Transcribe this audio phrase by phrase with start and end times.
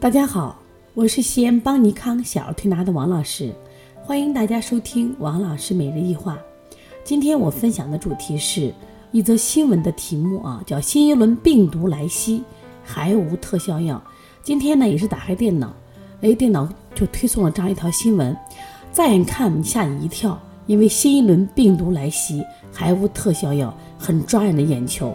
[0.00, 0.56] 大家好，
[0.94, 3.52] 我是西安邦尼康小儿推拿的王老师，
[4.00, 6.38] 欢迎大家收听王老师每日一话。
[7.02, 8.72] 今天我分享的主题是
[9.10, 12.44] 一则新闻的题目啊，叫新一轮病毒来袭
[12.84, 14.00] 还无特效药。
[14.40, 15.74] 今天呢也是打开电脑，
[16.20, 18.36] 哎，电脑就推送了这样一条新闻，
[18.92, 25.12] 乍一看吓你一跳，因为新一轮病毒来袭还无特效药，很抓人的眼球。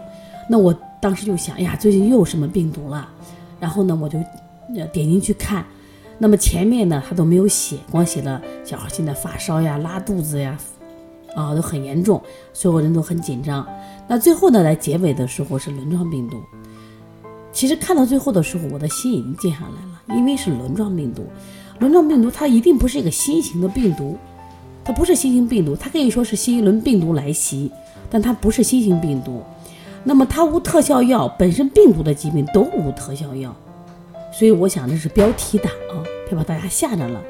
[0.50, 3.08] 那我当时就想，哎呀，最近又有什么病毒了？
[3.62, 4.20] 然后呢，我就
[4.74, 5.66] 点进去看，
[6.18, 10.58] 那么前面呢，他都没有写，光写了小孩现在发烧呀、拉肚子呀，
[11.36, 12.22] 啊，都很严重，
[12.54, 13.68] 所有人都很紧张。
[14.08, 16.38] 那最后呢，在结尾的时候是轮状病毒。
[17.52, 21.26] 其实看到最后的时候，我的心已经静下来了，因为是轮状病毒。
[21.80, 24.18] 轮状病毒它一定不是一个新型的病毒，
[24.84, 27.72] 它不是新型病毒，它可以说是新一轮病毒来袭，
[28.10, 29.44] 但它不是新型病毒。
[30.04, 33.56] 那么它无特效药，本身病毒的疾病都无特效药，
[34.34, 37.22] 所以我想这是标题党啊，别把大家吓着了。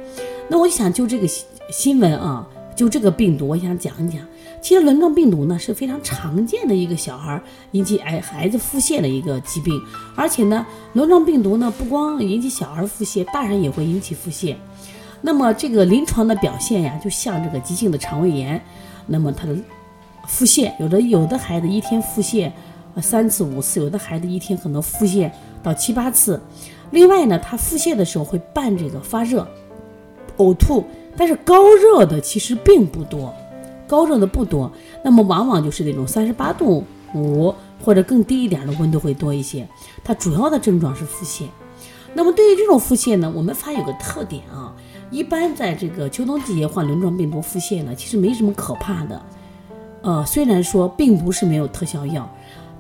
[0.48, 4.22] 那我想就这个新新闻啊，就这个病毒，我想讲一讲。
[4.62, 7.42] 其实轮状病毒呢是非常常见的一个小孩
[7.74, 9.78] 引起哎孩子腹泻的一个疾病，
[10.16, 14.56] 而且呢轮状病毒呢不光引起小孩腹泻，大人也会引起腹泻。
[15.22, 18.60] 那么这个临床的表现呀，就像这个急性的肠胃炎，
[19.06, 19.56] 那么它的。
[20.26, 22.50] 腹泻，有的有的孩子一天腹泻
[23.02, 25.30] 三次五次，有的孩子一天可能腹泻
[25.62, 26.42] 到七八次。
[26.94, 29.48] 另外呢，他腹泻的时候会伴这个发热、
[30.38, 30.84] 呕吐，
[31.18, 33.34] 但是高热的其实并不多，
[33.88, 34.72] 高热的不多。
[35.04, 36.84] 那么往往就是那种三十八度
[37.16, 39.68] 五或者更低一点的温度会多一些。
[40.04, 41.46] 它主要的症状是腹泻。
[42.14, 44.72] 那么对于这种腹泻呢，我们发现有个特点啊，
[45.10, 49.20] 一般在这个秋冬季节患轮状病毒腹泻呢，其实没什么可怕的。
[50.04, 52.30] 呃，虽然说并不是没有特效药，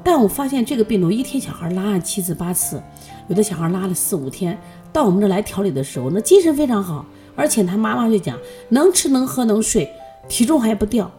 [0.04, 2.82] 但我发现这个病毒一天小孩拉了七次八次，
[3.30, 4.60] 有的小孩拉了四五天，
[4.92, 7.06] 到我们这来调理的时候，那精神非常好，
[7.36, 8.38] 而且他妈妈就讲
[8.70, 9.90] 能吃能喝能睡，
[10.28, 11.10] 体重还不掉。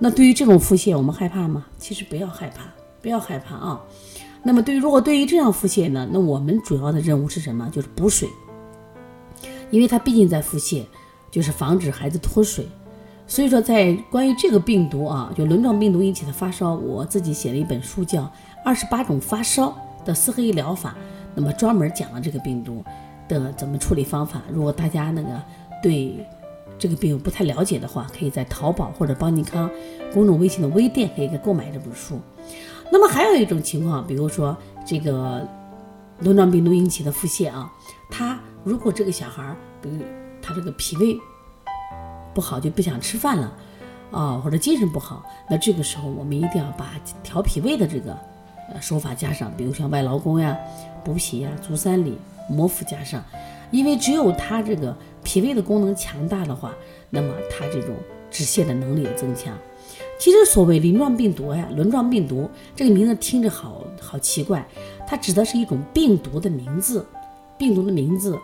[0.00, 1.64] 那对于这种腹泻，我们害怕吗？
[1.78, 2.64] 其实不要害怕，
[3.00, 3.80] 不要害怕啊。
[4.42, 7.70] 那么对于如果对于这样腹泻呢，那我们主要的任务是什么？
[7.72, 8.28] 就是补水，
[9.70, 10.82] 因为他毕竟在腹泻，
[11.30, 12.66] 就是防止孩子脱水。
[13.26, 18.22] 所以说，在关于这个病毒啊，就轮状病毒引起的发烧，我自己写了一本书，叫
[18.62, 19.74] 《二十八种发烧
[20.04, 20.90] 的四合一疗法》，
[21.34, 22.84] 那么专门讲了这个病毒
[23.26, 24.42] 的怎么处理方法。
[24.52, 25.42] 如果大家那个
[25.82, 26.24] 对
[26.78, 29.70] 这个病不太了解的话，可以在淘宝或者邦尼康
[30.12, 32.20] 公众微信的微店可以购买这本书。
[32.92, 34.54] 那么还有一种情况，比如说
[34.86, 35.48] 这个
[36.20, 37.72] 轮状病毒引起的腹泻啊，
[38.10, 39.96] 他如果这个小孩儿，比如
[40.42, 41.18] 他这个脾胃。
[42.34, 43.52] 不好就不想吃饭了，
[44.10, 46.90] 啊，或者精神不好，那这个时候我们一定要把
[47.22, 48.12] 调脾胃的这个
[48.72, 50.56] 呃手法加上，比如像外劳宫呀、
[51.04, 52.18] 补脾呀、足三里、
[52.50, 53.22] 摩腹加上，
[53.70, 56.72] 因为只有它这个脾胃的功能强大的话，
[57.10, 57.94] 那么它这种
[58.30, 59.56] 止泻的能力也增强。
[60.18, 64.66] 其实所谓鳞状病毒呀、轮状病毒这个名字听着好好奇怪，
[65.06, 67.06] 它指的是一种病毒的名字，
[67.56, 68.38] 病毒的名字。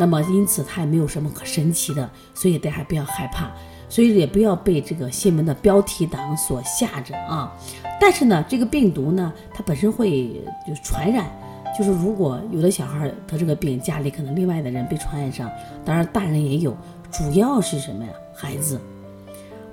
[0.00, 3.50] 那么，因此它也没有什么可神奇的，所以大家不要害怕，
[3.88, 7.52] 所以也不要被这个新闻的标题党所吓着啊。
[8.00, 11.26] 但是呢，这个病毒呢，它本身会就传染，
[11.76, 15.50] 就是如果有的小孩得这个病，家里可能另外的人被传染上，
[15.84, 16.76] 当然大人也有，
[17.10, 18.12] 主要是什么呀？
[18.32, 18.80] 孩子，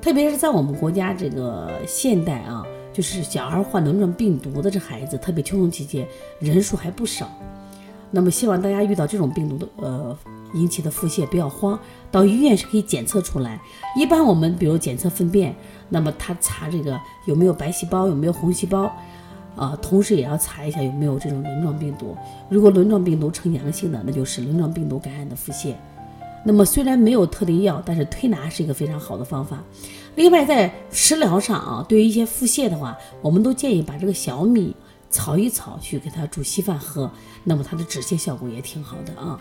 [0.01, 6.07] 特别是在我们国家这个现代啊，就是小孩患轮状病毒的这孩子，特别秋冬季节
[6.39, 7.29] 人数还不少。
[8.11, 10.17] 那么希望大家遇到这种病毒的呃
[10.53, 11.77] 引起的腹泻不要慌，
[12.09, 13.59] 到医院是可以检测出来。
[13.97, 15.53] 一般我们比如检测粪便，
[15.89, 18.89] 那么他查这个有没有白细胞，有没有红细胞，
[19.57, 22.15] 啊，同时也要查一下有没有这种轮状病毒。
[22.47, 25.73] 如果轮状病毒呈阳性的，那就是轮状病毒感染的腹泻。
[26.45, 29.61] 那么虽然没有特定药，但是推拿是一个非常好的方法。
[30.15, 34.73] 另外在食疗上啊，对于一些腹泻的话，我们都建议把这个小米。
[35.09, 37.09] 炒一炒去给他煮稀饭喝，
[37.43, 39.39] 那么它的止泻效果也挺好的啊。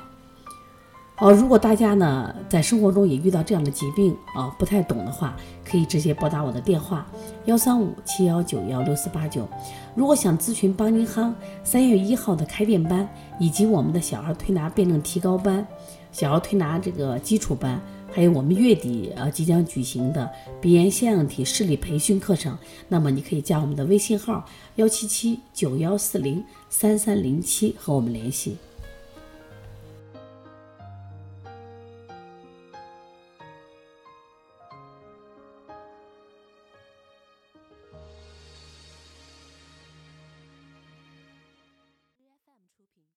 [1.16, 7.06] 好，如果大家呢在生活中也遇到这样的疾病啊，不太懂的话，可以直接拨打我的电话
[7.44, 9.48] 幺三五七幺九幺六四八九。
[9.94, 11.32] 如果想咨询邦尼康
[11.62, 13.08] 三月一号的开店班，
[13.38, 15.64] 以及我们的小儿推拿辩证提高班、
[16.10, 17.80] 小儿推拿这个基础班。
[18.14, 20.30] 还有我们月底啊即将举行的
[20.60, 22.56] 鼻炎腺样体视力培训课程，
[22.88, 28.56] 那么你可以加我们的微信号幺七七九幺四零三三零七和我们联系。